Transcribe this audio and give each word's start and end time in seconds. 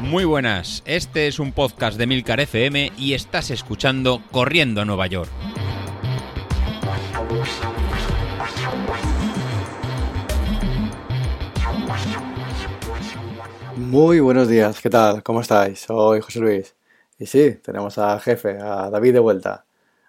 Muy 0.00 0.24
buenas, 0.24 0.82
este 0.86 1.26
es 1.26 1.40
un 1.40 1.52
podcast 1.52 1.98
de 1.98 2.06
Milcar 2.06 2.38
FM 2.38 2.92
y 2.96 3.14
estás 3.14 3.50
escuchando 3.50 4.22
Corriendo 4.30 4.80
a 4.80 4.84
Nueva 4.84 5.08
York. 5.08 5.28
Muy 13.76 14.20
buenos 14.20 14.48
días, 14.48 14.80
¿qué 14.80 14.88
tal? 14.90 15.22
¿Cómo 15.22 15.40
estáis? 15.40 15.80
Soy 15.80 16.20
José 16.20 16.38
Luis. 16.38 16.76
Y 17.18 17.26
sí, 17.26 17.56
tenemos 17.62 17.98
a 17.98 18.18
jefe, 18.20 18.58
a 18.60 18.88
David 18.90 19.14
de 19.14 19.18
vuelta. 19.18 19.66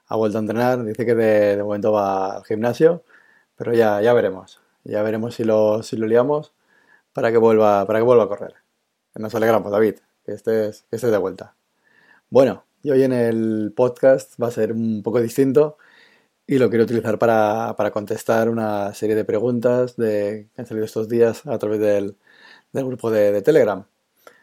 Ha 0.08 0.16
vuelto 0.16 0.38
a 0.38 0.42
entrenar, 0.42 0.84
dice 0.84 1.06
que 1.06 1.16
de, 1.16 1.64
momento 1.64 1.92
va 1.92 2.38
al 2.38 2.46
gimnasio, 2.46 3.04
pero 3.56 3.74
ya, 3.74 4.00
ya 4.02 4.14
veremos. 4.14 4.62
Ya 4.84 5.02
veremos 5.02 5.36
si 5.36 5.44
lo, 5.44 5.84
si 5.84 5.98
lo 5.98 6.08
liamos 6.08 6.54
para 7.18 7.32
que 7.32 7.40
vuelva, 7.40 7.84
para 7.88 7.98
que 7.98 8.04
vuelva 8.04 8.26
a 8.26 8.28
correr. 8.28 8.54
Nos 9.16 9.34
alegramos, 9.34 9.72
David, 9.72 9.96
que 10.24 10.34
estés, 10.34 10.86
que 10.88 10.98
estés 10.98 11.10
de 11.10 11.18
vuelta. 11.18 11.56
Bueno, 12.30 12.66
y 12.84 12.92
hoy 12.92 13.02
en 13.02 13.12
el 13.12 13.74
podcast 13.76 14.40
va 14.40 14.50
a 14.50 14.52
ser 14.52 14.72
un 14.72 15.02
poco 15.02 15.20
distinto 15.20 15.80
y 16.46 16.60
lo 16.60 16.70
quiero 16.70 16.84
utilizar 16.84 17.18
para, 17.18 17.74
para 17.76 17.90
contestar 17.90 18.50
una 18.50 18.94
serie 18.94 19.16
de 19.16 19.26
preguntas 19.26 19.98
de, 19.98 20.50
que 20.54 20.62
han 20.62 20.68
salido 20.68 20.86
estos 20.86 21.10
días 21.10 21.44
a 21.48 21.58
través 21.58 21.80
del, 21.80 22.18
del 22.72 22.86
grupo 22.86 23.10
de, 23.10 23.42
Telegram. 23.42 23.84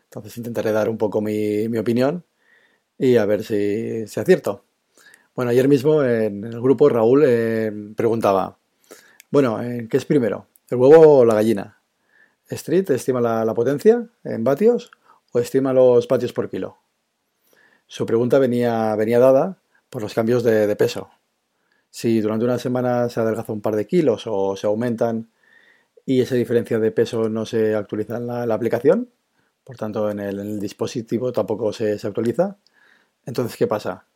Entonces 0.07 0.37
intentaré 0.37 0.73
dar 0.73 0.89
un 0.89 0.99
poco 0.99 1.21
mi, 1.21 1.69
mi 1.69 1.79
opinión 1.79 2.25
y 2.99 3.19
a 3.19 3.25
ver 3.25 3.45
si, 3.45 4.09
si, 4.09 4.19
acierto. 4.19 4.65
Bueno, 5.37 5.53
ayer 5.53 5.69
mismo 5.69 6.03
en 6.03 6.43
el 6.43 6.61
grupo 6.61 6.89
Raúl 6.89 7.23
eh, 7.25 7.71
preguntaba, 7.97 8.59
bueno, 9.31 9.63
eh, 9.63 9.87
¿qué 9.89 9.97
es 9.97 10.05
primero? 10.05 10.49
¿El 10.71 10.79
huevo 10.79 11.19
o 11.19 11.25
la 11.25 11.35
gallina? 11.35 11.74
Street 12.55 12.91
estima 12.91 13.21
la, 13.21 13.55
potencia 13.55 14.09
en 14.25 14.45
vatios 14.45 14.91
o 15.33 15.39
estima 15.39 15.73
los 15.73 16.09
vatios 16.09 16.33
por 16.33 16.49
kilo. 16.49 16.79
Su 17.87 18.07
pregunta 18.07 18.39
venía, 18.39 18.95
venía 18.97 19.19
dada 19.19 19.59
por 19.91 20.03
los 20.03 20.15
cambios 20.15 20.43
de, 20.43 20.75
peso. 20.77 21.11
Si 21.91 22.21
durante 22.21 22.45
una 22.45 22.59
semana 22.59 23.09
se 23.09 23.21
adelgaza 23.21 23.53
un 23.53 23.61
par 23.61 23.77
de 23.77 23.87
kilos 23.87 24.25
o 24.27 24.57
se 24.57 24.67
aumentan 24.67 25.31
y 26.07 26.21
esa 26.21 26.35
diferencia 26.35 26.79
de 26.79 26.91
peso 26.91 27.29
no 27.29 27.47
se 27.47 27.75
actualiza 27.75 28.17
en 28.17 28.27
la, 28.27 28.55
aplicación, 28.55 29.11
por 29.65 29.77
tanto 29.77 30.11
en 30.11 30.21
el, 30.21 30.61
dispositivo 30.61 31.33
tampoco 31.33 31.73
se, 31.73 31.93
actualiza, 32.03 32.57
entonces 33.27 33.57
¿qué 33.57 33.67
pasa? 33.67 34.07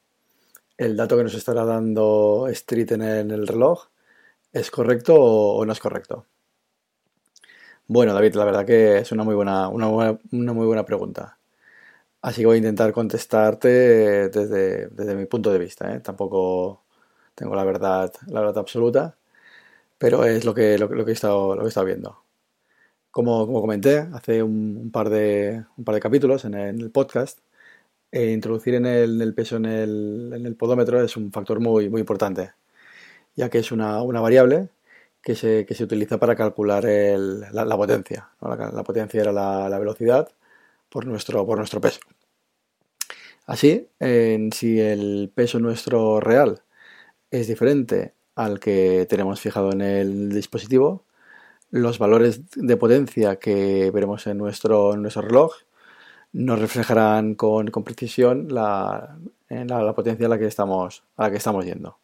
¿El 0.77 0.97
dato 0.97 1.17
que 1.17 1.25
nos 1.25 1.35
estará 1.35 1.65
dando 1.65 2.49
Street 2.49 2.93
en 2.93 3.03
el, 3.03 3.47
reloj 3.47 3.89
es 4.53 4.71
correcto 4.71 5.15
o 5.17 5.65
no 5.65 5.73
es 5.73 5.81
correcto? 5.81 6.27
Bueno, 7.91 8.13
David, 8.13 8.35
la 8.35 8.45
verdad 8.45 8.67
que 8.67 8.99
es 8.99 9.13
una 9.13 9.25
muy 9.25 9.35
buena, 9.35 9.69
una, 9.69 9.89
muy 10.31 10.67
buena 10.67 10.85
pregunta. 10.85 11.39
Así 12.23 12.43
que 12.43 12.47
voy 12.47 12.57
a 12.57 12.59
intentar 12.59 12.93
contestarte 12.93 13.69
desde, 14.31 15.15
mi 15.17 15.27
punto 15.27 15.53
de 15.53 15.59
vista. 15.59 15.95
¿eh? 15.95 16.01
Tampoco 16.01 16.85
tengo 17.35 17.55
la 17.57 17.65
verdad, 17.65 18.13
la 18.27 18.41
verdad 18.41 18.59
absoluta, 18.59 19.17
pero 19.99 20.25
es 20.25 20.45
lo 20.45 20.55
que, 20.55 20.79
lo, 20.79 20.89
que, 20.89 21.13
he, 21.13 21.15
estado, 21.15 21.55
lo 21.57 21.63
que 21.63 21.67
he 21.67 21.69
estado 21.69 21.87
viendo. 21.87 22.25
Como, 23.11 23.47
como 23.47 23.61
comenté 23.63 23.99
hace 24.15 24.43
un, 24.43 24.91
par 24.93 25.11
de, 25.11 25.65
un 25.77 25.85
par 25.85 25.95
de 25.95 26.01
capítulos 26.03 26.45
en 26.45 26.55
el, 26.55 26.91
podcast, 26.91 27.41
eh, 28.13 28.33
introducir 28.33 28.75
en 28.75 28.87
el, 28.87 29.35
peso 29.35 29.57
en 29.57 29.67
el, 29.67 30.33
en 30.35 30.47
el, 30.47 30.57
podómetro 30.57 31.03
es 31.03 31.17
un 31.17 31.33
factor 31.33 31.61
muy, 31.61 31.89
muy 31.91 32.01
importante, 32.01 32.53
ya 33.37 33.51
que 33.51 33.59
es 33.59 33.73
una, 33.73 34.03
una 34.03 34.21
variable 34.21 34.71
que 35.23 35.35
se, 35.35 35.67
que 35.67 35.75
se 35.75 35.85
utiliza 35.85 36.19
para 36.19 36.37
calcular 36.37 36.87
el, 36.87 37.41
la, 37.41 37.77
potencia. 37.77 38.31
La, 38.41 38.83
potencia 38.83 39.21
era 39.21 39.33
la, 39.33 39.79
velocidad 39.79 40.29
por 40.89 41.07
nuestro, 41.07 41.47
por 41.47 41.59
nuestro 41.59 41.81
peso. 41.81 42.01
Así, 43.47 43.89
en, 43.99 44.53
si 44.53 44.81
el 44.81 45.31
peso 45.35 45.59
nuestro 45.59 46.21
real 46.21 46.63
es 47.31 47.49
diferente 47.49 48.15
al 48.35 48.61
que 48.61 49.07
tenemos 49.09 49.41
fijado 49.41 49.73
en 49.73 49.81
el 49.81 50.31
dispositivo, 50.31 51.05
los 51.71 51.99
valores 51.99 52.43
de 52.57 52.77
potencia 52.77 53.37
que 53.37 53.91
veremos 53.91 54.27
en 54.27 54.39
nuestro, 54.39 54.95
en 54.95 55.03
nuestro 55.03 55.23
reloj 55.23 55.55
nos 56.33 56.59
reflejarán 56.59 57.35
con, 57.35 57.69
con 57.69 57.85
precisión 57.85 58.49
la, 58.51 59.19
la, 59.49 59.83
la, 59.83 59.95
potencia 59.95 60.27
a 60.27 60.29
la 60.29 60.39
que 60.39 60.47
estamos, 60.47 61.05
a 61.17 61.25
la 61.25 61.31
que 61.31 61.39
estamos 61.39 61.65
yendo. 61.65 61.99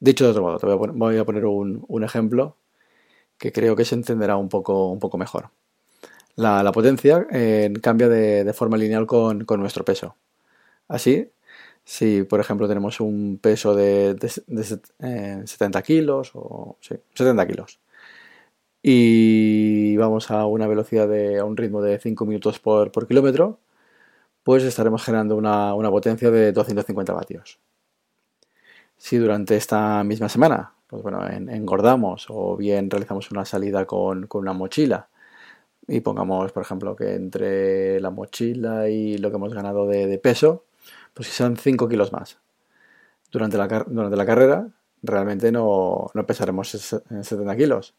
Dicho 0.00 0.24
de 0.24 0.30
otro 0.30 0.42
modo, 0.42 0.58
te 0.58 0.66
voy 0.66 1.18
a 1.18 1.24
poner, 1.24 1.44
un, 1.44 2.04
ejemplo 2.04 2.56
que 3.38 3.52
creo 3.52 3.76
que 3.76 3.84
se 3.84 3.94
entenderá 3.94 4.36
un 4.36 4.48
poco, 4.48 4.98
mejor. 5.18 5.50
La, 6.36 6.72
potencia 6.72 7.26
eh, 7.32 7.72
cambia 7.82 8.08
de, 8.08 8.52
forma 8.54 8.76
lineal 8.78 9.06
con, 9.06 9.46
nuestro 9.58 9.84
peso. 9.84 10.16
Así, 10.88 11.30
si 11.84 12.24
por 12.24 12.40
ejemplo 12.40 12.68
tenemos 12.68 13.00
un 13.00 13.38
peso 13.42 13.74
de, 13.74 14.16
70 14.20 15.78
eh, 15.80 15.82
kilos 15.82 16.32
o 16.34 16.78
70 16.80 17.46
kilos 17.46 17.80
y 18.82 19.96
vamos 19.96 20.30
a 20.30 20.46
una 20.46 20.66
velocidad 20.66 21.08
de 21.08 21.38
a 21.38 21.44
un 21.44 21.56
ritmo 21.56 21.82
de 21.82 21.98
5 21.98 22.24
minutos 22.26 22.58
por, 22.60 22.90
kilómetro, 23.06 23.60
pues 24.44 24.64
estaremos 24.64 25.04
generando 25.04 25.36
una, 25.36 25.74
una 25.74 25.90
potencia 25.90 26.30
de 26.30 26.52
250 26.52 27.12
vatios. 27.12 27.60
Si 29.00 29.16
durante 29.16 29.56
esta 29.56 30.04
misma 30.04 30.28
semana, 30.28 30.74
pues 30.86 31.02
bueno, 31.02 31.26
engordamos 31.26 32.26
o 32.28 32.54
bien 32.58 32.90
realizamos 32.90 33.30
una 33.30 33.46
salida 33.46 33.86
con, 33.86 34.28
una 34.30 34.52
mochila 34.52 35.08
y 35.88 36.00
pongamos, 36.00 36.52
por 36.52 36.62
ejemplo, 36.62 36.94
que 36.96 37.14
entre 37.14 37.98
la 38.00 38.10
mochila 38.10 38.90
y 38.90 39.16
lo 39.16 39.30
que 39.30 39.36
hemos 39.36 39.54
ganado 39.54 39.86
de, 39.86 40.18
peso, 40.18 40.64
pues 41.14 41.28
si 41.28 41.34
son 41.34 41.56
5 41.56 41.88
kilos 41.88 42.12
más. 42.12 42.38
Durante 43.32 43.56
la, 43.56 43.68
durante 43.88 44.16
la 44.18 44.26
carrera 44.26 44.68
realmente 45.02 45.50
no, 45.50 46.10
no 46.12 46.26
pesaremos 46.26 46.92
en 47.10 47.24
70 47.24 47.56
kilos, 47.56 47.94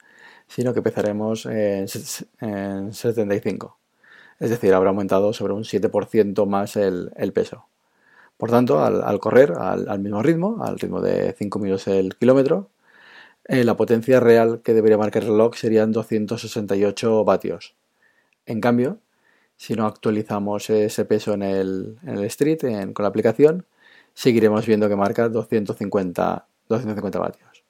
sino 0.47 0.71
que 0.71 0.83
pesaremos 0.83 1.47
en, 1.47 1.87
75. 1.87 3.77
Es 4.39 4.51
decir, 4.51 4.71
habrá 4.75 4.91
aumentado 4.91 5.33
sobre 5.33 5.53
un 5.53 5.63
7% 5.63 6.45
más 6.45 6.75
el 6.75 7.33
peso. 7.33 7.70
Por 8.41 8.49
tanto, 8.49 8.83
al, 8.83 9.19
correr 9.19 9.53
al, 9.55 9.99
mismo 9.99 10.23
ritmo, 10.23 10.63
al 10.63 10.79
ritmo 10.79 10.99
de 10.99 11.35
5 11.37 11.59
minutos 11.59 11.87
el 11.87 12.15
kilómetro, 12.15 12.71
eh, 13.45 13.63
la 13.63 13.77
potencia 13.77 14.19
real 14.19 14.61
que 14.63 14.73
debería 14.73 14.97
marcar 14.97 15.21
el 15.21 15.29
reloj 15.29 15.53
serían 15.55 15.91
268 15.91 17.23
vatios. 17.23 17.75
En 18.47 18.59
cambio, 18.59 18.97
si 19.57 19.75
no 19.75 19.85
actualizamos 19.85 20.71
ese 20.71 21.05
peso 21.05 21.35
en 21.35 21.43
el, 21.43 21.99
street, 22.23 22.61
con 22.93 23.03
la 23.03 23.09
aplicación, 23.09 23.67
seguiremos 24.15 24.65
viendo 24.65 24.89
que 24.89 24.95
marca 24.95 25.29
250, 25.29 26.47
250 26.67 27.19
vatios. 27.19 27.63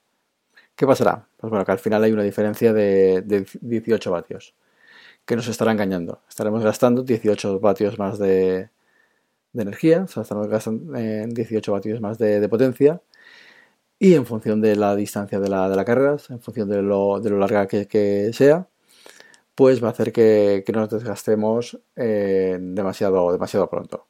¿Qué 0.78 0.88
pasará? 0.88 1.28
Pues 1.36 1.50
bueno, 1.50 1.66
que 1.66 1.72
al 1.74 1.80
final 1.80 2.02
hay 2.06 2.14
una 2.14 2.24
diferencia 2.24 2.72
de, 2.72 3.24
de 3.24 3.46
18 3.60 4.10
vatios, 4.10 4.54
que 5.26 5.36
nos 5.36 5.50
estará 5.50 5.74
engañando. 5.74 6.22
Estaremos 6.30 6.64
gastando 6.64 7.04
18 7.04 7.60
vatios 7.60 8.00
más 8.00 8.18
de, 8.20 8.70
de 9.54 9.64
energía, 9.64 10.04
o 10.04 10.08
sea, 10.08 10.24
estamos 10.24 10.48
gastando 10.48 10.94
18 10.94 11.72
vatios 11.72 12.02
más 12.02 12.18
de, 12.18 12.48
potencia. 12.50 13.02
Y 14.00 14.16
en 14.16 14.26
función 14.26 14.62
de 14.62 14.76
la 14.76 14.96
distancia 14.96 15.40
de 15.40 15.50
la, 15.50 15.70
de 15.70 15.86
carrera, 15.86 16.18
en 16.30 16.42
función 16.42 16.70
de 16.70 16.82
lo, 16.82 17.20
de 17.20 17.30
lo 17.30 17.38
larga 17.38 17.68
que, 17.68 18.32
sea, 18.34 18.68
pues 19.56 19.84
va 19.84 19.90
a 19.90 19.92
hacer 19.92 20.12
que, 20.12 20.64
que 20.66 20.72
nos 20.74 20.90
desgastemos 20.90 21.80
eh, 21.96 22.58
demasiado, 22.60 23.32
demasiado 23.32 23.70
pronto. 23.70 24.08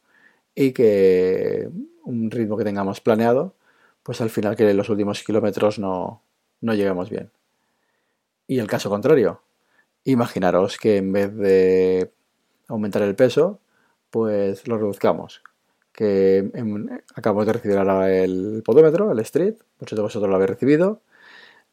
Y 0.56 0.72
que 0.74 1.70
un 2.06 2.32
ritmo 2.32 2.58
que 2.58 2.64
tengamos 2.64 3.02
planeado, 3.02 3.56
pues 4.04 4.22
al 4.22 4.30
final 4.30 4.56
que 4.56 4.70
en 4.70 4.78
los 4.78 4.90
últimos 4.90 5.24
kilómetros 5.24 5.80
no, 5.80 6.24
no 6.62 6.74
lleguemos 6.74 7.10
bien. 7.10 7.32
Y 8.48 8.60
el 8.60 8.68
caso 8.68 8.90
contrario, 8.90 9.42
imaginaros 10.04 10.78
que 10.78 10.98
en 10.98 11.12
vez 11.12 11.36
de 11.36 12.12
aumentar 12.68 13.02
el 13.02 13.16
peso, 13.16 13.60
pues 14.12 14.68
lo 14.68 14.78
reduzcamos. 14.78 15.42
Que 15.92 16.52
acabamos 17.16 17.48
de 17.48 17.54
recibir 17.54 17.78
ahora 17.78 18.14
el 18.14 18.62
podómetro, 18.64 19.12
el 19.12 19.20
street, 19.20 19.56
muchos 19.80 19.98
de 19.98 20.04
vosotros 20.04 20.30
lo 20.30 20.36
habéis 20.36 20.52
recibido, 20.52 21.02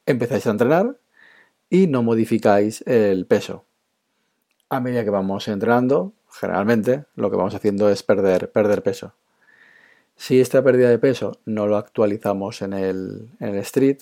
empezáis 0.07 0.47
a 0.47 0.51
entrenar 0.51 0.97
y 1.71 1.87
no 1.87 2.03
modificáis 2.03 2.83
el 2.87 3.27
peso. 3.27 3.65
A 4.71 4.81
medida 4.81 5.05
que 5.05 5.11
vamos 5.11 5.49
entrenando, 5.49 6.15
generalmente 6.31 7.05
lo 7.15 7.31
que 7.31 7.37
vamos 7.37 7.55
haciendo 7.55 7.91
es 7.91 8.03
perder, 8.03 8.51
perder 8.51 8.83
peso. 8.83 9.15
Si 10.17 10.41
esta 10.41 10.63
pérdida 10.63 10.91
de 10.91 10.99
peso 10.99 11.39
no 11.45 11.67
lo 11.67 11.77
actualizamos 11.77 12.63
en 12.63 12.73
el, 12.73 13.31
el 13.39 13.55
street, 13.57 13.99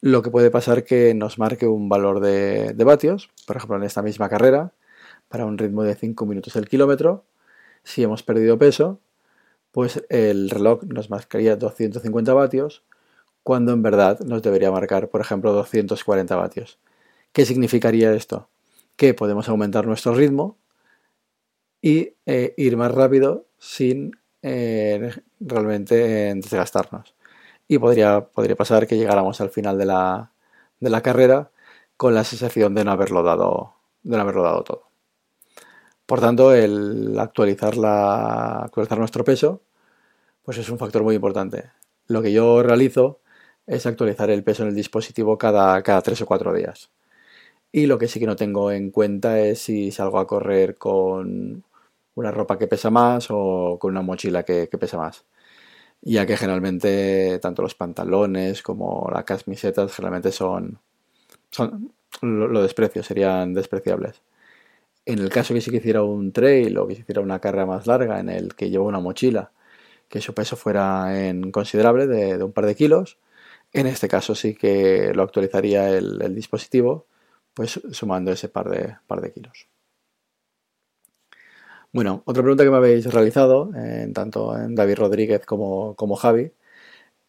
lo 0.00 0.22
que 0.22 0.30
puede 0.30 0.50
pasar 0.50 0.84
que 0.84 1.12
nos 1.14 1.38
marque 1.38 1.66
un 1.66 1.88
valor 1.88 2.20
de, 2.20 2.72
de 2.72 2.84
vatios, 2.84 3.30
por 3.46 3.56
ejemplo 3.56 3.76
en 3.76 3.82
esta 3.82 4.02
misma 4.02 4.28
carrera, 4.28 4.72
para 5.28 5.44
un 5.44 5.58
ritmo 5.58 5.82
de 5.82 5.94
5 5.94 6.24
minutos 6.26 6.56
el 6.56 6.68
kilómetro, 6.68 7.24
si 7.84 8.02
hemos 8.02 8.22
perdido 8.22 8.58
peso, 8.58 9.00
pues 9.72 10.04
el 10.08 10.50
reloj 10.50 10.84
nos 10.84 11.10
marcaría 11.10 11.56
250 11.56 12.34
vatios, 12.34 12.84
cuando 13.42 13.72
en 13.72 13.82
verdad 13.82 14.20
nos 14.20 14.42
debería 14.42 14.70
marcar, 14.70 15.08
por 15.08 15.20
ejemplo, 15.20 15.52
240 15.52 16.36
vatios. 16.36 16.78
¿Qué 17.32 17.46
significaría 17.46 18.12
esto? 18.14 18.48
que 18.98 19.14
podemos 19.14 19.48
aumentar 19.48 19.86
nuestro 19.86 20.12
ritmo 20.12 20.58
y 21.80 22.14
eh, 22.26 22.52
ir 22.56 22.76
más 22.76 22.92
rápido 22.92 23.46
sin 23.58 24.18
eh, 24.42 25.12
realmente 25.38 26.34
desgastarnos. 26.34 27.14
Y 27.68 27.78
podría, 27.78 28.26
podría 28.26 28.56
pasar 28.56 28.88
que 28.88 28.96
llegáramos 28.96 29.40
al 29.40 29.50
final 29.50 29.78
de 29.78 29.86
la, 29.86 30.32
de 30.80 30.90
la 30.90 31.00
carrera 31.00 31.52
con 31.96 32.12
la 32.14 32.24
sensación 32.24 32.74
de 32.74 32.84
no 32.84 32.90
haberlo 32.90 33.22
dado, 33.22 33.74
de 34.02 34.16
no 34.16 34.22
haberlo 34.22 34.42
dado 34.42 34.64
todo. 34.64 34.87
Por 36.08 36.20
tanto, 36.20 36.54
el 36.54 37.18
actualizar, 37.18 37.76
la, 37.76 38.62
actualizar 38.62 38.98
nuestro 38.98 39.24
peso 39.24 39.62
pues 40.42 40.58
es 40.58 40.70
un 40.70 40.78
factor 40.78 41.02
muy 41.02 41.14
importante. 41.16 41.70
Lo 42.08 42.22
que 42.22 42.32
yo 42.32 42.62
realizo 42.62 43.20
es 43.66 43.86
actualizar 43.86 44.30
el 44.30 44.44
peso 44.44 44.62
en 44.62 44.70
el 44.70 44.74
dispositivo 44.74 45.38
cada, 45.38 45.82
cada 45.82 46.02
3 46.02 46.22
o 46.22 46.26
4 46.26 46.54
días. 46.54 46.90
Y 47.72 47.86
lo 47.86 47.98
que 47.98 48.08
sí 48.08 48.20
que 48.20 48.26
no 48.26 48.36
tengo 48.36 48.72
en 48.72 48.90
cuenta 48.90 49.40
es 49.40 49.60
si 49.60 49.90
salgo 49.92 50.18
a 50.18 50.26
correr 50.26 50.76
con 50.78 51.64
una 52.14 52.30
ropa 52.32 52.58
que 52.58 52.68
pesa 52.68 52.90
más 52.90 53.28
o 53.30 53.78
con 53.80 53.92
una 53.92 54.02
mochila 54.02 54.44
que, 54.44 54.68
pesa 54.68 54.98
más. 54.98 55.26
Ya 56.02 56.26
que 56.26 56.36
generalmente 56.38 57.38
tanto 57.40 57.62
los 57.62 57.74
pantalones 57.74 58.62
como 58.62 59.10
las 59.12 59.24
camisetas 59.24 59.94
generalmente 59.94 60.32
son, 60.32 60.80
son 61.50 61.92
lo, 62.22 62.62
desprecio, 62.62 63.02
serían 63.02 63.54
despreciables. 63.54 64.22
En 65.08 65.20
el 65.20 65.30
caso 65.30 65.54
que 65.54 65.62
sí 65.62 65.70
que 65.70 65.78
hiciera 65.78 66.02
un 66.02 66.32
trail 66.32 66.76
o 66.76 66.86
que 66.86 66.92
hiciera 66.92 67.22
una 67.22 67.40
carrera 67.40 67.64
más 67.64 67.86
larga 67.86 68.20
en 68.20 68.28
el 68.28 68.54
que 68.54 68.68
llevo 68.68 68.86
una 68.86 69.00
mochila, 69.00 69.52
que 70.06 70.20
su 70.20 70.34
peso 70.34 70.54
fuera 70.54 71.26
en 71.26 71.50
considerable 71.50 72.06
de, 72.06 72.44
un 72.44 72.52
par 72.52 72.66
de 72.66 72.74
kilos, 72.74 73.16
en 73.72 73.86
este 73.86 74.06
caso 74.06 74.34
sí 74.34 74.54
que 74.54 75.12
lo 75.14 75.22
actualizaría 75.22 75.88
el, 75.96 76.34
dispositivo, 76.34 77.06
pues 77.54 77.80
sumando 77.90 78.32
ese 78.32 78.50
par 78.50 78.68
de, 78.68 79.32
kilos. 79.32 79.66
Bueno, 81.90 82.22
otra 82.26 82.42
pregunta 82.42 82.64
que 82.64 82.70
me 82.70 82.76
habéis 82.76 83.06
realizado, 83.10 83.70
tanto 84.12 84.58
en 84.58 84.74
David 84.74 84.96
Rodríguez 84.96 85.46
como, 85.46 85.94
como 85.96 86.16
Javi, 86.16 86.52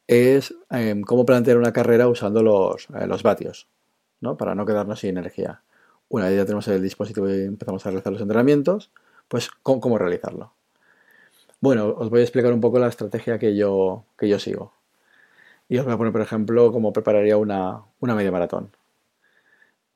es 0.05 0.53
em, 0.69 1.01
cómo 1.03 1.25
plantear 1.25 1.57
una 1.57 1.71
carrera 1.71 2.09
usando 2.09 2.43
los, 2.43 2.89
eh, 2.89 3.07
los 3.07 3.23
vatios, 3.23 3.69
¿no? 4.19 4.35
Para 4.35 4.53
no 4.53 4.65
quedarnos 4.65 4.99
sin 4.99 5.17
energía. 5.17 5.63
Una 6.09 6.25
vez 6.25 6.37
ya 6.37 6.45
tenemos 6.45 6.67
el 6.67 6.81
dispositivo 6.81 7.29
y 7.29 7.43
empezamos 7.43 7.85
a 7.85 7.89
realizar 7.89 8.11
los 8.11 8.21
entrenamientos, 8.21 8.91
pues 9.27 9.49
¿cómo, 9.63 9.97
realizarlo? 9.97 10.53
Bueno, 11.61 11.87
os 11.97 12.09
voy 12.09 12.21
a 12.21 12.23
explicar 12.23 12.53
un 12.53 12.61
poco 12.61 12.79
la 12.79 12.87
estrategia 12.87 13.39
que 13.39 13.55
yo, 13.55 14.05
que 14.17 14.27
yo 14.27 14.39
sigo. 14.39 14.73
Y 15.67 15.77
os 15.77 15.85
voy 15.85 15.93
a 15.93 15.97
poner, 15.97 16.13
por 16.13 16.21
ejemplo, 16.21 16.71
cómo 16.71 16.93
prepararía 16.93 17.37
una, 17.37 17.81
una 17.99 18.15
media 18.15 18.31
maratón. 18.31 18.71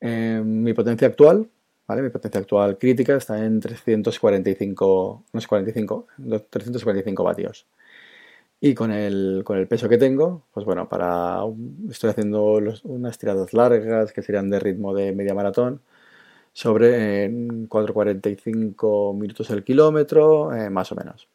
Em, 0.00 0.62
mi 0.62 0.72
potencia 0.74 1.08
actual 1.08 1.48
mi 1.88 2.10
potencia 2.10 2.40
actual 2.40 2.78
crítica 2.78 3.16
está 3.16 3.44
en 3.44 3.60
345, 3.60 5.24
no 5.32 5.38
es 5.38 5.46
45, 5.46 6.06
345 6.50 7.24
vatios. 7.24 7.66
Y 8.60 8.74
con 8.74 8.90
el, 8.90 9.42
con 9.44 9.58
el 9.58 9.68
peso 9.68 9.88
que 9.88 9.98
tengo, 9.98 10.44
pues 10.54 10.64
bueno, 10.64 10.88
para 10.88 11.40
estoy 11.90 12.10
haciendo 12.10 12.58
unas 12.84 13.18
tiradas 13.18 13.52
largas 13.52 14.12
que 14.12 14.22
serían 14.22 14.48
de 14.48 14.60
ritmo 14.60 14.94
de 14.94 15.12
media 15.12 15.34
maratón 15.34 15.80
sobre 16.54 17.28
4,45 17.30 19.14
minutos 19.14 19.50
el 19.50 19.62
kilómetro, 19.62 20.54
eh, 20.54 20.70
más 20.70 20.90
o 20.92 20.94
menos. 20.94 21.28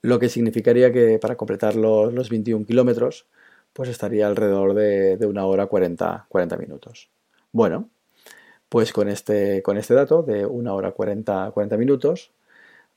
Lo 0.00 0.18
que 0.18 0.30
significaría 0.30 0.90
que 0.90 1.18
para 1.18 1.36
completar 1.36 1.76
los, 1.76 2.14
los 2.14 2.30
21 2.30 2.64
kilómetros, 2.64 3.26
pues 3.74 3.90
estaría 3.90 4.26
alrededor 4.26 4.72
de, 4.72 5.18
de 5.18 5.26
una 5.26 5.44
hora 5.44 5.66
40, 5.66 6.24
40 6.30 6.56
minutos. 6.56 7.10
Bueno, 7.52 7.90
pues 8.72 8.92
con 8.94 9.08
este, 9.10 9.62
con 9.62 9.76
este 9.76 9.92
dato 9.92 10.22
de 10.22 10.46
una 10.46 10.72
hora 10.72 10.92
40, 10.92 11.50
40 11.52 11.76
minutos, 11.76 12.32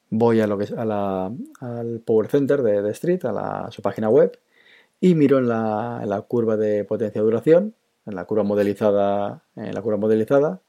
voy 0.10 0.40
a 0.40 0.48
lo 0.48 0.58
que 0.58 0.68
al 0.74 2.02
Power 2.06 2.28
Center 2.28 2.64
de, 2.64 2.90
Street, 2.92 3.26
a, 3.26 3.70
su 3.72 3.82
página 3.82 4.10
web, 4.10 4.40
y 5.02 5.16
miro 5.16 5.38
en 5.40 5.50
la, 5.50 6.26
curva 6.28 6.56
de 6.56 6.86
potencia-duración, 6.86 7.76
en 8.06 8.16
la 8.16 8.26
curva 8.26 8.44
modelizada, 8.44 9.44
en 9.58 9.74
la 9.74 9.82
curva 9.82 9.98
modelizada, 9.98 10.62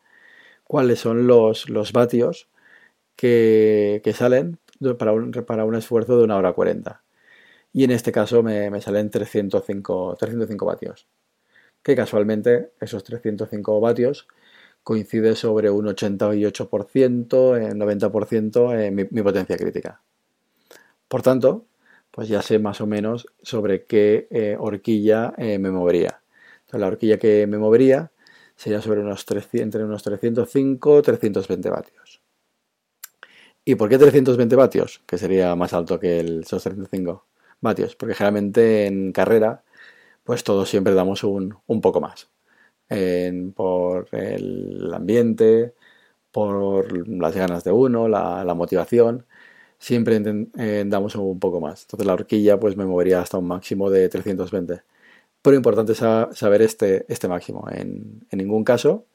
cuáles 0.66 1.00
son 1.00 1.26
los, 1.26 1.68
los 1.68 1.92
vatios 1.92 2.48
que, 3.16 4.02
salen 4.14 4.58
para 4.98 5.12
un, 5.12 5.32
para 5.32 5.64
un 5.64 5.74
esfuerzo 5.74 6.18
de 6.18 6.24
una 6.24 6.36
hora 6.36 6.52
40. 6.52 7.02
Y 7.72 7.84
en 7.84 7.90
este 7.90 8.12
caso 8.12 8.42
me, 8.42 8.70
me 8.70 8.80
salen 8.80 9.10
305, 9.10 10.16
305 10.18 10.66
vatios. 10.66 11.06
Que 11.82 11.94
casualmente 11.94 12.72
esos 12.80 13.04
305 13.04 13.80
vatios 13.80 14.26
coincide 14.86 15.34
sobre 15.34 15.68
un 15.68 15.86
88%, 15.86 17.56
en 17.56 17.76
90% 17.76 18.80
en 18.80 18.94
mi, 18.94 19.04
potencia 19.04 19.56
crítica. 19.56 20.00
Por 21.08 21.22
tanto, 21.22 21.66
pues 22.12 22.28
ya 22.28 22.40
sé 22.40 22.60
más 22.60 22.80
o 22.80 22.86
menos 22.86 23.26
sobre 23.42 23.84
qué 23.84 24.28
eh, 24.30 24.56
horquilla 24.56 25.34
eh, 25.38 25.58
me 25.58 25.72
movería. 25.72 26.20
Entonces, 26.60 26.80
la 26.80 26.86
horquilla 26.86 27.18
que 27.18 27.48
me 27.48 27.58
movería 27.58 28.12
sería 28.56 28.80
sobre 28.82 29.00
unos 29.00 29.24
300, 29.26 29.62
entre 29.62 29.84
unos 29.84 30.02
305 30.02 31.02
320 31.02 31.70
vatios. 31.70 32.22
¿Y 33.64 33.74
por 33.74 33.88
qué 33.88 33.98
320 33.98 34.56
vatios? 34.56 35.02
Que 35.06 35.18
sería 35.18 35.54
más 35.56 35.72
alto 35.72 35.98
que 36.00 36.20
el, 36.20 36.40
esos 36.40 36.62
305 36.62 37.26
vatios. 37.60 37.96
Porque 37.96 38.14
generalmente 38.14 38.86
en 38.86 39.12
carrera, 39.12 39.64
pues 40.24 40.44
todos 40.44 40.68
siempre 40.68 40.94
damos 40.94 41.24
un, 41.24 41.58
un 41.66 41.80
poco 41.80 42.00
más 42.00 42.28
por 43.54 44.08
el 44.12 44.92
ambiente, 44.94 45.74
por 46.32 47.08
las 47.08 47.34
ganas 47.36 47.64
de 47.64 47.72
uno, 47.72 48.08
la, 48.08 48.54
motivación. 48.54 49.26
Siempre 49.78 50.20
eh, 50.58 50.84
damos 50.86 51.16
un 51.16 51.38
poco 51.40 51.60
más. 51.60 51.82
Entonces 51.82 52.06
la 52.06 52.14
horquilla 52.14 52.58
pues 52.60 52.76
me 52.76 52.86
movería 52.86 53.20
hasta 53.20 53.38
un 53.38 53.48
máximo 53.48 53.90
de 53.90 54.08
320. 54.08 54.82
Pero 55.46 55.58
importante 55.58 55.94
saber 55.94 56.60
este, 56.62 57.06
este 57.06 57.28
máximo. 57.28 57.68
En, 57.70 58.26
ningún 58.32 58.64
caso 58.64 59.06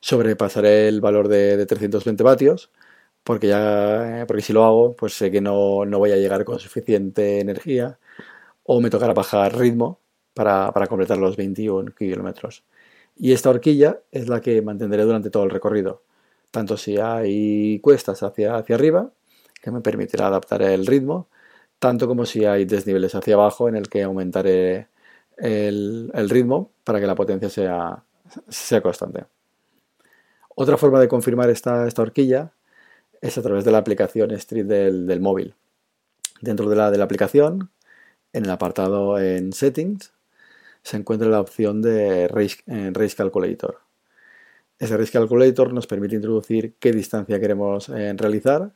sobrepasaré 0.00 0.88
el 0.88 1.00
valor 1.00 1.28
de, 1.28 1.64
320 1.64 2.20
vatios 2.24 2.72
porque 3.22 3.46
ya 3.46 4.24
porque 4.26 4.42
si 4.42 4.52
lo 4.52 4.64
hago 4.64 4.96
pues 4.96 5.14
sé 5.14 5.30
que 5.30 5.40
no, 5.40 5.84
no, 5.84 6.00
voy 6.00 6.10
a 6.10 6.16
llegar 6.16 6.44
con 6.44 6.58
suficiente 6.58 7.38
energía 7.38 8.00
o 8.64 8.80
me 8.80 8.90
tocará 8.90 9.14
bajar 9.14 9.56
ritmo 9.56 10.00
para, 10.34 10.72
para 10.72 10.88
completar 10.88 11.18
los 11.18 11.36
21 11.36 11.94
kilómetros. 11.94 12.64
Y 13.16 13.30
esta 13.32 13.50
horquilla 13.50 14.00
es 14.10 14.28
la 14.28 14.40
que 14.40 14.62
mantendré 14.62 15.04
durante 15.04 15.30
todo 15.30 15.44
el 15.44 15.50
recorrido, 15.50 16.02
tanto 16.50 16.76
si 16.76 16.96
hay 16.98 17.78
cuestas 17.78 18.24
hacia, 18.24 18.56
hacia 18.56 18.74
arriba, 18.74 19.12
que 19.62 19.70
me 19.70 19.80
permitirá 19.80 20.26
adaptar 20.26 20.62
el 20.62 20.86
ritmo, 20.86 21.28
tanto 21.78 22.08
como 22.08 22.26
si 22.26 22.46
hay 22.46 22.64
desniveles 22.64 23.14
hacia 23.14 23.34
abajo 23.34 23.68
en 23.68 23.76
el 23.76 23.88
que 23.88 24.02
aumentaré 24.02 24.88
el, 25.36 26.28
ritmo 26.28 26.72
para 26.84 27.00
que 27.00 27.06
la 27.06 27.14
potencia 27.14 27.48
sea, 27.48 28.04
sea 28.48 28.80
constante. 28.80 29.24
Otra 30.54 30.76
forma 30.76 31.00
de 31.00 31.08
confirmar 31.08 31.50
esta, 31.50 31.86
esta, 31.86 32.02
horquilla 32.02 32.52
es 33.20 33.38
a 33.38 33.42
través 33.42 33.64
de 33.64 33.72
la 33.72 33.78
aplicación 33.78 34.30
Street 34.32 34.66
del, 34.66 35.20
móvil. 35.20 35.54
Dentro 36.40 36.68
de 36.68 36.76
la, 36.76 36.90
de 36.90 36.98
la 36.98 37.04
aplicación, 37.04 37.70
en 38.32 38.44
el 38.44 38.50
apartado 38.50 39.18
en 39.18 39.52
Settings, 39.52 40.12
se 40.82 40.96
encuentra 40.96 41.28
la 41.28 41.40
opción 41.40 41.80
de 41.80 42.28
Race, 42.28 42.62
Race 42.92 43.16
Calculator. 43.16 43.78
Ese 44.78 44.96
Race 44.96 45.12
Calculator 45.12 45.72
nos 45.72 45.86
permite 45.86 46.16
introducir 46.16 46.74
qué 46.80 46.90
distancia 46.90 47.38
queremos 47.38 47.88
eh, 47.88 48.12
realizar 48.16 48.72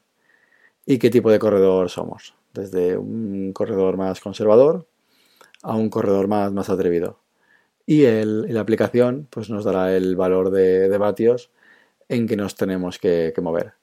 y 0.84 0.98
qué 0.98 1.10
tipo 1.10 1.32
de 1.32 1.40
corredor 1.40 1.90
somos, 1.90 2.34
desde 2.54 2.96
un 2.96 3.52
corredor 3.52 3.96
más 3.96 4.20
conservador 4.20 4.86
a 5.66 5.76
un 5.76 5.90
corredor 5.90 6.28
más, 6.28 6.52
más 6.52 6.70
atrevido. 6.70 7.20
Y 7.86 8.04
la 8.06 8.60
aplicación 8.60 9.28
pues, 9.30 9.50
nos 9.50 9.64
dará 9.64 9.96
el 9.96 10.16
valor 10.16 10.50
de, 10.50 10.96
vatios 10.98 11.50
en 12.08 12.26
que 12.28 12.36
nos 12.36 12.56
tenemos 12.56 12.98
que, 12.98 13.34
mover. 13.42 13.74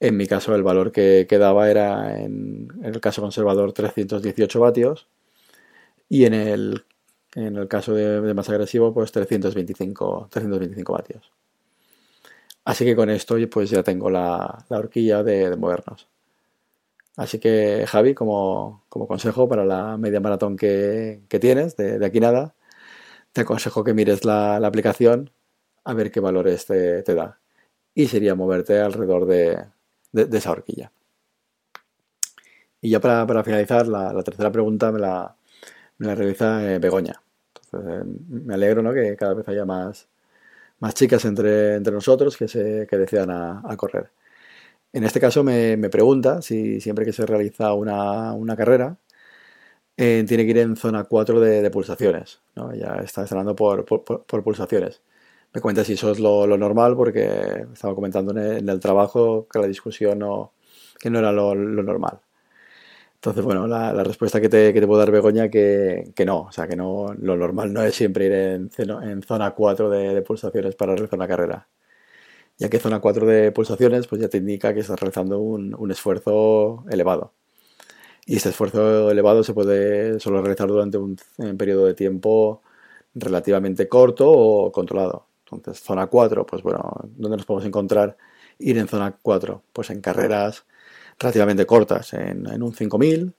En 0.00 0.16
mi 0.16 0.26
caso, 0.26 0.54
el 0.54 0.62
valor 0.62 0.92
que, 0.92 1.26
quedaba 1.28 1.66
daba 1.66 1.70
era, 1.70 2.20
en, 2.20 2.68
el 2.82 3.00
caso 3.00 3.22
conservador, 3.22 3.72
318 3.72 4.60
vatios 4.60 5.08
y 6.08 6.24
en 6.24 6.34
el 6.34 6.84
en 7.34 7.56
el 7.56 7.68
caso 7.68 7.94
de, 7.94 8.34
más 8.34 8.48
agresivo, 8.48 8.92
pues 8.92 9.12
325, 9.12 10.28
325 10.30 10.92
vatios. 10.92 11.32
Así 12.64 12.84
que 12.84 12.96
con 12.96 13.10
esto 13.10 13.36
pues 13.50 13.70
ya 13.70 13.82
tengo 13.82 14.10
la, 14.10 14.64
horquilla 14.68 15.22
de, 15.22 15.56
movernos. 15.56 16.08
Así 17.16 17.38
que 17.38 17.84
Javi, 17.86 18.14
como, 18.14 18.84
consejo 18.88 19.48
para 19.48 19.64
la 19.64 19.96
media 19.98 20.20
maratón 20.20 20.56
que, 20.56 21.22
tienes, 21.40 21.76
de, 21.76 22.04
aquí 22.04 22.20
nada, 22.20 22.54
te 23.32 23.42
aconsejo 23.42 23.84
que 23.84 23.94
mires 23.94 24.24
la, 24.24 24.56
aplicación 24.56 25.30
a 25.84 25.94
ver 25.94 26.10
qué 26.10 26.20
valores 26.20 26.66
te, 26.66 27.02
da. 27.02 27.40
Y 27.94 28.06
sería 28.08 28.34
moverte 28.34 28.80
alrededor 28.80 29.26
de, 29.26 29.66
esa 30.12 30.52
horquilla. 30.52 30.92
Y 32.80 32.90
ya 32.90 33.00
para, 33.00 33.44
finalizar, 33.44 33.86
la 33.88 34.22
tercera 34.22 34.50
pregunta 34.50 34.92
me 34.92 35.00
la, 35.00 35.36
me 36.00 36.06
la 36.06 36.14
realiza 36.14 36.64
eh, 36.64 36.78
Begoña. 36.78 37.22
Eh, 37.72 38.02
me 38.28 38.54
alegro 38.54 38.82
¿no? 38.82 38.92
que 38.92 39.16
cada 39.16 39.34
vez 39.34 39.46
haya 39.48 39.64
más, 39.64 40.08
más 40.80 40.94
chicas 40.94 41.24
entre, 41.26 41.76
entre 41.76 41.92
nosotros 41.92 42.36
que, 42.36 42.48
se, 42.48 42.86
que 42.88 42.96
decidan 42.96 43.30
a, 43.30 43.76
correr. 43.76 44.10
En 44.92 45.04
este 45.04 45.20
caso 45.20 45.44
me, 45.44 45.76
me, 45.76 45.88
pregunta 45.90 46.42
si 46.42 46.80
siempre 46.80 47.04
que 47.04 47.12
se 47.12 47.26
realiza 47.26 47.74
una, 47.74 48.32
una 48.32 48.56
carrera 48.56 48.98
eh, 49.96 50.24
tiene 50.26 50.44
que 50.44 50.50
ir 50.50 50.58
en 50.58 50.76
zona 50.76 51.04
4 51.04 51.40
de, 51.40 51.70
pulsaciones. 51.70 52.40
¿no? 52.56 52.74
Ya 52.74 52.96
está 53.04 53.22
hablando 53.22 53.54
por, 53.54 53.84
por, 53.84 54.42
pulsaciones. 54.42 55.02
Me 55.52 55.60
cuenta 55.60 55.84
si 55.84 55.94
eso 55.94 56.10
es 56.10 56.20
lo, 56.20 56.46
lo 56.46 56.56
normal 56.58 56.96
porque 56.96 57.66
estaba 57.72 57.94
comentando 57.94 58.32
en 58.32 58.68
el, 58.68 58.80
trabajo 58.80 59.46
que 59.52 59.58
la 59.58 59.66
discusión 59.66 60.18
no, 60.20 60.52
que 60.98 61.10
no 61.10 61.18
era 61.18 61.32
lo, 61.32 61.54
lo 61.54 61.82
normal. 61.82 62.20
Entonces, 63.16 63.44
bueno, 63.44 63.66
la, 63.66 63.92
respuesta 64.02 64.40
que 64.40 64.48
te, 64.48 64.72
que 64.72 64.80
te, 64.80 64.86
puedo 64.86 64.98
dar, 65.00 65.10
Begoña, 65.10 65.50
que, 65.50 66.10
que, 66.16 66.24
no. 66.24 66.42
O 66.44 66.52
sea, 66.52 66.66
que 66.66 66.76
no, 66.76 67.14
lo 67.20 67.36
normal 67.36 67.70
no 67.70 67.82
es 67.82 67.94
siempre 67.94 68.26
ir 68.26 68.32
en, 68.32 68.70
en 68.78 69.22
zona 69.22 69.50
4 69.50 69.90
de, 69.90 70.22
pulsaciones 70.22 70.74
para 70.74 70.94
realizar 70.94 71.18
una 71.18 71.28
carrera. 71.28 71.68
Ya 72.60 72.68
que 72.70 72.78
zona 72.78 73.00
4 73.00 73.26
de 73.26 73.50
pulsaciones, 73.50 74.06
pues 74.06 74.20
ya 74.22 74.28
te 74.28 74.38
indica 74.38 74.72
que 74.72 74.80
estás 74.80 75.00
realizando 75.00 75.40
un, 75.40 75.74
un 75.74 75.90
esfuerzo 75.90 76.84
elevado. 76.90 77.32
Y 78.30 78.36
este 78.36 78.50
esfuerzo 78.50 79.10
elevado 79.10 79.42
se 79.42 79.54
puede 79.54 80.20
solo 80.20 80.40
realizar 80.40 80.68
durante 80.68 80.98
un, 80.98 81.16
periodo 81.58 81.86
de 81.86 81.94
tiempo 81.94 82.62
relativamente 83.12 83.88
corto 83.88 84.30
o 84.30 84.70
controlado. 84.70 85.26
Entonces, 85.50 85.82
zona 85.82 86.06
4, 86.06 86.46
pues 86.46 86.62
bueno, 86.62 86.92
¿dónde 87.16 87.38
nos 87.38 87.44
podemos 87.44 87.66
encontrar 87.66 88.16
ir 88.60 88.78
en 88.78 88.86
zona 88.86 89.16
4? 89.20 89.64
Pues 89.72 89.90
en 89.90 90.00
carreras 90.00 90.64
relativamente 91.18 91.66
cortas, 91.66 92.12
en, 92.14 92.62
un 92.62 92.72
5000 92.72 93.34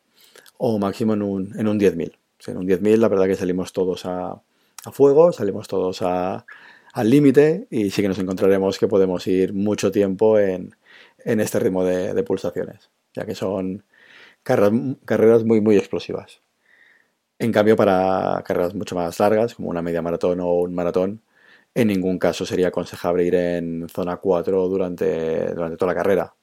o 0.58 0.78
máximo 0.78 1.14
en 1.14 1.22
un, 1.22 1.58
en 1.58 1.70
un 1.70 1.80
10.000. 1.80 2.12
en 2.48 2.58
un 2.58 2.68
10.000 2.68 2.98
la 2.98 3.08
verdad 3.08 3.28
que 3.28 3.36
salimos 3.36 3.72
todos 3.72 4.06
a, 4.06 4.42
fuego, 4.92 5.32
salimos 5.32 5.70
todos 5.70 6.02
al 6.94 7.10
límite 7.10 7.68
y 7.70 7.90
sí 7.92 8.02
que 8.02 8.08
nos 8.08 8.20
encontraremos 8.20 8.78
que 8.80 8.88
podemos 8.88 9.26
ir 9.28 9.54
mucho 9.54 9.92
tiempo 9.92 10.40
en, 10.40 10.76
este 11.26 11.60
ritmo 11.60 11.84
de, 11.86 12.24
pulsaciones, 12.24 12.90
ya 13.14 13.26
que 13.26 13.36
son 13.36 13.84
carreras, 14.44 15.44
muy, 15.46 15.62
muy 15.62 15.78
explosivas. 15.78 16.42
En 17.40 17.52
cambio, 17.52 17.76
para 17.76 18.44
carreras 18.46 18.76
mucho 18.76 18.96
más 18.96 19.20
largas, 19.20 19.56
como 19.56 19.70
una 19.70 19.82
media 19.82 20.02
maratón 20.02 20.40
o 20.42 20.54
un 20.54 20.76
maratón, 20.76 21.22
en 21.74 21.88
ningún 21.88 22.20
caso 22.20 22.46
sería 22.46 22.70
aconsejable 22.70 23.26
ir 23.26 23.36
en 23.36 23.88
zona 23.90 24.18
4 24.18 24.68
durante, 24.68 25.54
durante 25.54 25.78
toda 25.78 25.94
la 25.94 25.98
carrera, 25.98 26.36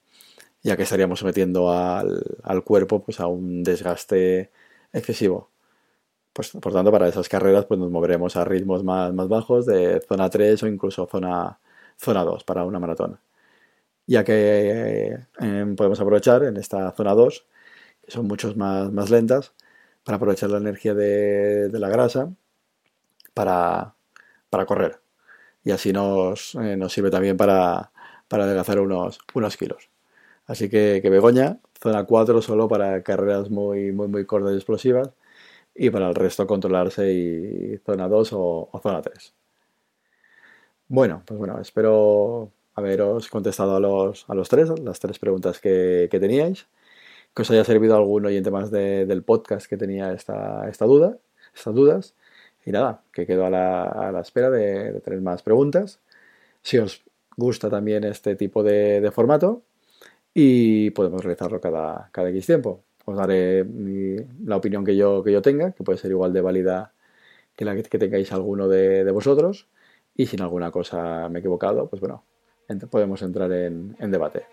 ya 0.63 0.77
que 0.77 0.85
estaríamos 0.85 1.21
sometiendo 1.21 1.73
al, 1.73 2.23
al 2.43 2.65
cuerpo 2.65 3.03
pues, 3.05 3.21
a 3.21 3.27
un 3.29 3.63
desgaste 3.65 4.51
excesivo. 4.93 5.51
Pues, 6.39 6.51
por 6.53 6.73
tanto, 6.73 6.93
para 6.93 7.09
esas 7.09 7.29
carreras 7.29 7.65
pues, 7.65 7.81
nos 7.81 7.91
moveremos 7.91 8.37
a 8.37 8.45
ritmos 8.45 8.85
más, 8.85 9.13
más 9.13 9.27
bajos, 9.29 9.67
de 9.67 10.01
zona 10.09 10.31
3 10.31 10.63
o 10.63 10.69
incluso 10.69 11.05
zona, 11.11 11.59
zona 11.97 12.23
2 12.23 12.45
para 12.45 12.65
una 12.65 12.79
maratón. 12.79 13.19
Ya 14.07 14.23
que 14.23 15.19
eh, 15.41 15.75
podemos 15.77 15.99
aprovechar 16.01 16.45
en 16.45 16.57
esta 16.57 16.93
zona 16.93 17.15
2, 17.15 17.45
que 18.05 18.13
son 18.13 18.29
muchos 18.29 18.57
más, 18.57 18.93
más 18.93 19.11
lentas, 19.11 19.53
para 20.05 20.15
aprovechar 20.17 20.51
la 20.51 20.59
energía 20.59 20.95
de, 20.95 21.71
la 21.73 21.89
grasa 21.89 22.33
para, 23.35 23.97
para, 24.49 24.65
correr. 24.67 25.01
Y 25.65 25.73
así 25.73 25.93
nos, 25.93 26.55
eh, 26.55 26.77
nos 26.77 26.93
sirve 26.93 27.11
también 27.11 27.37
para, 27.37 27.91
para 28.29 28.45
adelgazar 28.45 28.79
unos, 28.79 29.19
unos 29.35 29.57
kilos. 29.57 29.91
Así 30.47 30.69
que, 30.71 31.01
que 31.03 31.11
Begoña, 31.11 31.59
zona 31.83 32.05
4 32.05 32.43
solo 32.43 32.69
para 32.69 33.03
carreras 33.03 33.51
muy, 33.51 33.91
muy, 33.91 34.07
muy 34.07 34.25
cortas 34.25 34.53
y 34.53 34.57
explosivas 34.57 35.11
y 35.79 35.91
para 35.91 36.09
el 36.09 36.15
resto 36.15 36.47
controlarse 36.47 37.13
y 37.13 37.79
zona 37.87 38.09
2 38.09 38.31
o, 38.33 38.81
zona 38.83 39.01
3. 39.01 39.33
Bueno, 40.89 41.23
pues 41.25 41.39
bueno, 41.39 41.61
espero 41.61 42.51
haberos 42.75 43.29
contestado 43.29 43.77
a 43.77 43.81
los, 43.81 44.25
a 44.29 44.35
los 44.35 44.49
tres, 44.49 44.71
las 44.81 44.99
tres 45.01 45.19
preguntas 45.19 45.61
que, 45.61 46.09
teníais, 46.11 46.67
que 47.35 47.43
os 47.43 47.51
haya 47.51 47.65
servido 47.65 47.97
algún 47.97 48.27
oyente 48.27 48.51
más 48.51 48.71
del 48.71 49.23
podcast 49.23 49.67
que 49.67 49.77
tenía 49.77 50.13
esta, 50.13 50.69
esta 50.69 50.85
duda, 50.87 51.19
estas 51.55 51.75
dudas. 51.75 52.15
Y 52.65 52.73
nada, 52.73 53.03
que 53.13 53.27
quedo 53.27 53.47
a 53.47 53.51
la, 53.51 54.21
espera 54.21 54.51
de, 54.51 54.93
de, 54.93 55.01
tener 55.01 55.21
más 55.21 55.43
preguntas. 55.43 56.01
Si 56.63 56.79
os 56.79 57.03
gusta 57.37 57.71
también 57.71 58.05
este 58.05 58.35
tipo 58.37 58.63
de, 58.63 59.01
de 59.01 59.11
formato, 59.13 59.63
y 60.35 60.91
podemos 60.91 61.23
realizarlo 61.25 61.61
cada, 61.61 62.11
cada 62.13 62.31
X 62.31 62.47
tiempo. 62.47 62.85
Os 63.09 63.17
daré 63.17 63.65
la 64.45 64.57
opinión 64.57 64.85
que 64.85 64.95
yo, 64.95 65.23
que 65.25 65.33
yo 65.33 65.41
tenga, 65.41 65.73
que 65.73 65.83
puede 65.83 65.97
ser 65.97 66.11
igual 66.11 66.35
de 66.35 66.43
válida 66.43 66.93
que 67.57 67.65
la 67.65 67.75
que, 67.75 67.99
tengáis 67.99 68.33
alguno 68.33 68.69
de, 68.69 69.11
vosotros. 69.11 69.67
Y 70.15 70.27
si 70.27 70.37
en 70.37 70.43
alguna 70.43 70.71
cosa 70.71 71.27
me 71.31 71.39
he 71.39 71.41
equivocado, 71.41 71.89
pues 71.89 72.01
bueno, 72.01 72.25
podemos 72.91 73.23
entrar 73.23 73.51
en, 73.51 73.97
debate. 74.11 74.45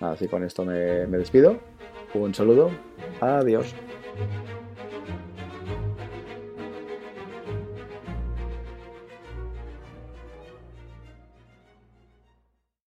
Así 0.00 0.26
con 0.26 0.42
esto 0.42 0.64
me, 0.64 1.06
me 1.06 1.18
despido. 1.18 1.60
Un 2.14 2.34
saludo. 2.34 2.72
Adiós. 3.20 3.72